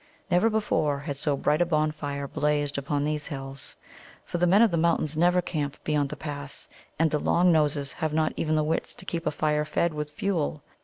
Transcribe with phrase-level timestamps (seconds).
[0.31, 3.75] Never before had so bright a bonfire blazed upon these hills.
[4.25, 7.93] For the Men of the Mountains never camp beyond the pass, and the Long noses
[7.93, 10.63] have not even the wits to keep a fire fed with fuel.